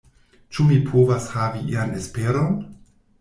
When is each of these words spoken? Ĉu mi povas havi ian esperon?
Ĉu 0.55 0.63
mi 0.69 0.77
povas 0.87 1.27
havi 1.33 1.61
ian 1.73 1.91
esperon? 1.99 2.57